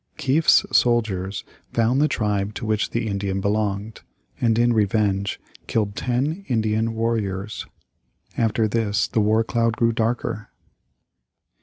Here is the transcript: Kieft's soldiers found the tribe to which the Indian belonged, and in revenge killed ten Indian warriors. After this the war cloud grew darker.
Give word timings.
Kieft's 0.17 0.65
soldiers 0.75 1.43
found 1.73 2.01
the 2.01 2.07
tribe 2.07 2.55
to 2.55 2.65
which 2.65 2.89
the 2.89 3.05
Indian 3.05 3.39
belonged, 3.39 4.01
and 4.39 4.57
in 4.57 4.73
revenge 4.73 5.39
killed 5.67 5.95
ten 5.95 6.43
Indian 6.47 6.95
warriors. 6.95 7.67
After 8.35 8.67
this 8.67 9.07
the 9.07 9.21
war 9.21 9.43
cloud 9.43 9.77
grew 9.77 9.91
darker. 9.91 10.49